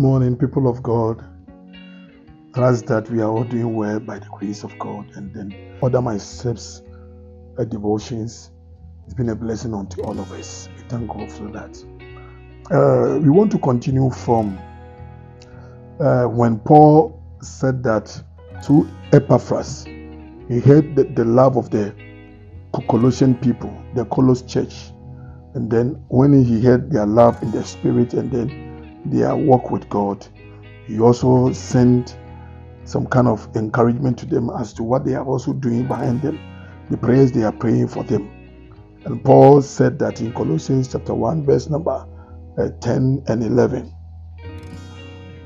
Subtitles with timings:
[0.00, 1.22] morning, people of God.
[2.54, 5.10] Trust that we are all doing well by the grace of God.
[5.14, 6.82] And then order my steps,
[7.58, 8.50] uh, devotions.
[9.04, 10.70] It's been a blessing unto all of us.
[10.74, 11.76] We thank God for that.
[12.70, 14.58] Uh, we want to continue from
[16.00, 18.06] uh, when Paul said that
[18.64, 21.94] to Epaphras, he heard the, the love of the
[22.88, 24.92] Colossian people, the Colos church.
[25.54, 28.69] And then when he heard their love in the spirit and then
[29.04, 30.26] their walk with God,
[30.86, 32.16] he also sent
[32.84, 36.38] some kind of encouragement to them as to what they are also doing behind them,
[36.90, 38.28] the prayers they are praying for them.
[39.04, 42.06] And Paul said that in Colossians chapter 1, verse number
[42.58, 43.94] uh, 10 and 11.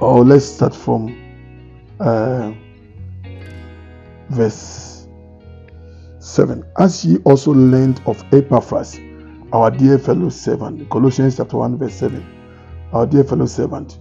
[0.00, 1.16] Oh, let's start from
[2.00, 2.52] uh,
[4.30, 5.06] verse
[6.18, 6.64] 7.
[6.78, 8.98] As ye also learned of Epaphras,
[9.52, 12.37] our dear fellow servant, Colossians chapter 1, verse 7.
[12.92, 13.98] Our dear fellow servant,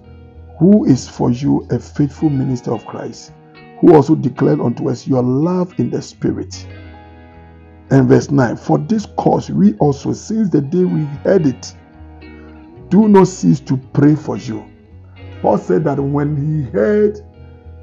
[0.59, 3.33] who is for you a faithful minister of Christ,
[3.79, 6.65] who also declared unto us your love in the Spirit.
[7.89, 11.75] And verse 9 For this cause we also, since the day we heard it,
[12.89, 14.65] do not cease to pray for you.
[15.41, 17.19] Paul said that when he heard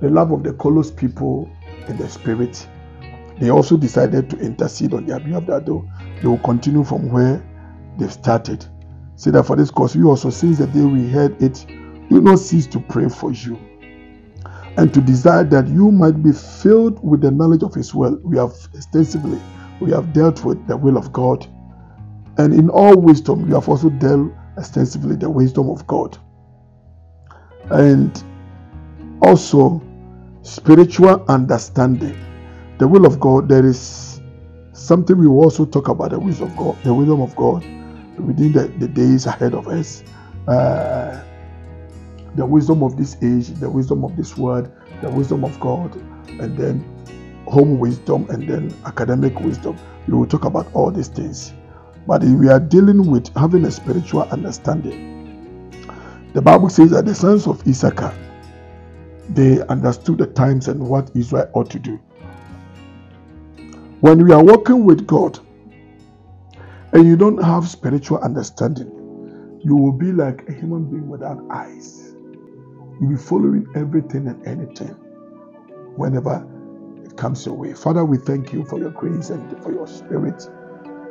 [0.01, 1.51] the love of the Colos people
[1.87, 2.67] in the Spirit,
[3.39, 7.45] they also decided to intercede on their behalf that they will continue from where
[7.99, 8.67] they've started.
[9.17, 11.65] Say that for this cause we also, since the day we heard it,
[12.11, 13.59] do not cease to pray for you
[14.77, 18.19] and to desire that you might be filled with the knowledge of his will.
[18.25, 19.41] We have extensively
[19.81, 21.47] we have dealt with the will of God.
[22.39, 26.17] And in all wisdom, we have also dealt extensively the wisdom of God.
[27.71, 28.23] And
[29.23, 29.83] also
[30.43, 32.17] spiritual understanding.
[32.79, 34.21] The will of God, there is
[34.73, 37.65] something we also talk about the wisdom of God, the wisdom of God
[38.19, 40.05] within the, the days ahead of us.
[40.49, 41.25] Uh,
[42.35, 44.73] the wisdom of this age, the wisdom of this word,
[45.03, 45.95] the wisdom of God,
[46.41, 46.85] and then
[47.47, 49.81] home wisdom and then academic wisdom.
[50.07, 51.55] We will talk about all these things.
[52.07, 54.99] But we are dealing with having a spiritual understanding.
[56.35, 58.19] The Bible says that the sons of Issachar
[59.29, 62.01] they understood the times and what Israel ought to do.
[64.01, 65.39] When we are working with God
[66.95, 72.15] and you don't have spiritual understanding, you will be like a human being without eyes.
[73.01, 74.97] You'll be following everything and anything
[75.97, 76.47] whenever
[77.05, 77.75] it comes your way.
[77.75, 80.49] Father, we thank you for your grace and for your spirit.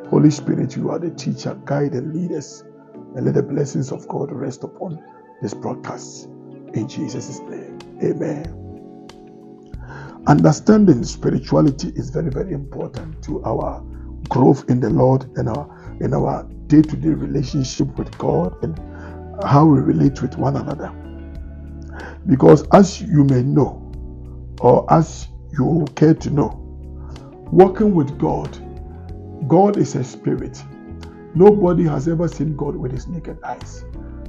[0.10, 2.64] Holy Spirit, you are the teacher, guide, and lead us.
[3.16, 5.04] And let the blessings of God rest upon
[5.42, 6.28] this broadcast.
[6.74, 8.70] In Jesus' name, amen.
[10.28, 13.84] Understanding spirituality is very, very important to our
[14.30, 18.80] growth in the Lord and our in our day-to-day relationship with God and
[19.46, 20.94] how we relate with one another.
[22.28, 23.94] Because as you may know,
[24.62, 26.76] or as you care to know,
[27.38, 28.58] walking with God,
[29.48, 30.64] God is a spirit.
[31.36, 33.86] Nobody has ever seen God with his naked eyes.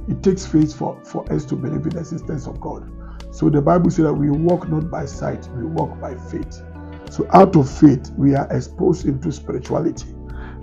[0.07, 2.89] It takes faith for, for us to believe in the existence of God.
[3.31, 6.61] So the Bible says that we walk not by sight, we walk by faith.
[7.09, 10.09] So out of faith, we are exposed into spirituality.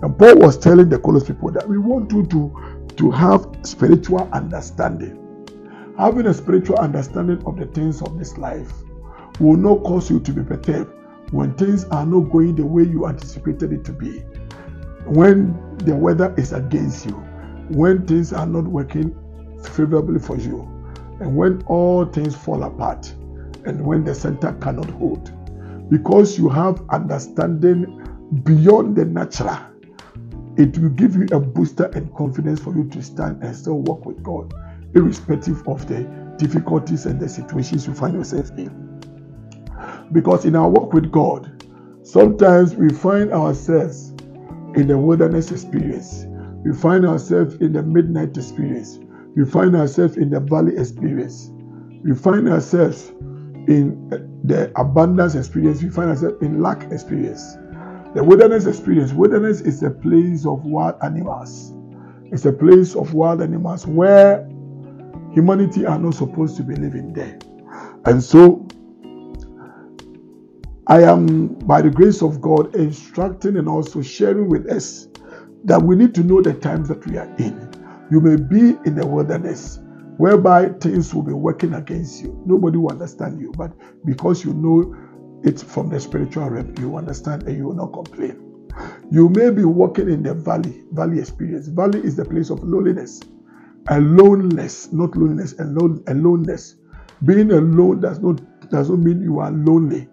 [0.02, 4.28] And Paul was telling the Colossian people that we want you to, to have spiritual
[4.32, 5.18] understanding.
[5.98, 8.72] Having a spiritual understanding of the things of this life
[9.38, 10.92] will not cause you to be perturbed
[11.30, 14.18] when things are not going the way you anticipated it to be.
[15.06, 17.14] When the weather is against you,
[17.70, 19.16] when things are not working
[19.62, 20.60] favorably for you,
[21.20, 23.12] and when all things fall apart,
[23.64, 25.32] and when the center cannot hold.
[25.88, 27.98] Because you have understanding
[28.44, 29.58] beyond the natural,
[30.56, 34.04] it will give you a booster and confidence for you to stand and still walk
[34.04, 34.52] with God,
[34.94, 36.02] irrespective of the
[36.38, 39.00] difficulties and the situations you find yourself in.
[40.12, 41.66] Because in our walk with God,
[42.02, 44.10] sometimes we find ourselves
[44.74, 46.26] in the wilderness experience,
[46.64, 48.98] we find ourselves in the midnight experience,
[49.34, 51.50] we find ourselves in the valley experience,
[52.04, 53.12] we find ourselves
[53.68, 57.56] in eh, the abundance experience, we find ourselves in lack experience.
[58.14, 61.74] The wilderness experience, wilderness is a place of wild animals.
[62.32, 64.46] It's a place of wild animals where
[65.32, 67.38] humanity are not supposed to be living there.
[68.04, 68.66] And so
[70.88, 75.08] I am, by the grace of God, instructing and also sharing with us
[75.64, 77.70] that we need to know the times that we are in.
[78.10, 79.78] You may be in the wilderness
[80.22, 82.40] whereby things will be working against you.
[82.46, 83.72] Nobody will understand you, but
[84.06, 84.94] because you know
[85.44, 88.38] it from the spiritual realm, you understand and you will not complain.
[89.10, 91.68] You may be walking in the valley, valley experience.
[91.68, 93.20] Valley is the place of loneliness.
[93.88, 96.76] aloneness, not loneliness, alone, aloneness.
[97.24, 98.40] Being alone does not
[98.70, 100.08] does not mean you are lonely.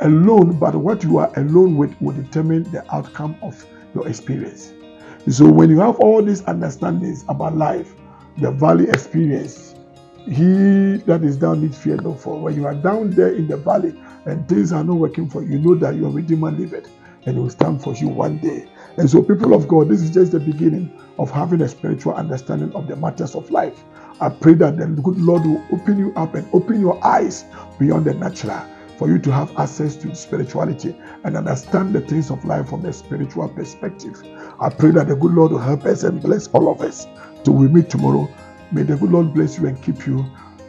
[0.00, 3.64] Alone, but what you are alone with will determine the outcome of
[3.94, 4.72] your experience.
[5.30, 7.94] So when you have all these understandings about life,
[8.38, 9.74] the valley experience,
[10.26, 12.40] he that is down needs fear no for.
[12.40, 13.94] When you are down there in the valley
[14.26, 16.90] and things are not working for you, you know that your Redeemer liveth
[17.26, 18.66] and it will stand for you one day.
[18.96, 22.72] And so, people of God, this is just the beginning of having a spiritual understanding
[22.74, 23.84] of the matters of life.
[24.20, 27.44] I pray that the good Lord will open you up and open your eyes
[27.78, 28.62] beyond the natural
[29.00, 30.94] for you to have access to spirituality
[31.24, 34.22] and understand the things of life from a spiritual perspective.
[34.60, 37.06] I pray that the good Lord will help us and bless all of us
[37.42, 38.28] till we meet tomorrow.
[38.72, 40.22] May the good Lord bless you and keep you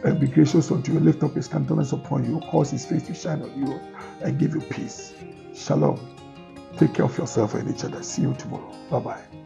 [0.04, 3.12] and be gracious unto you, lift up his countenance upon you, cause his face to
[3.12, 3.78] shine on you,
[4.22, 5.12] and give you peace.
[5.54, 6.00] Shalom.
[6.78, 8.02] Take care of yourself and each other.
[8.02, 8.74] See you tomorrow.
[8.88, 9.41] Bye bye.